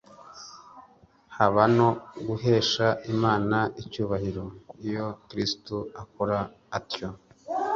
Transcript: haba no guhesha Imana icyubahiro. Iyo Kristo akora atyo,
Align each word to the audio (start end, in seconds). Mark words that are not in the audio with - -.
haba 1.35 1.63
no 1.77 1.89
guhesha 2.27 2.87
Imana 3.13 3.57
icyubahiro. 3.81 4.45
Iyo 4.87 5.07
Kristo 5.27 5.75
akora 6.01 6.37
atyo, 6.77 7.09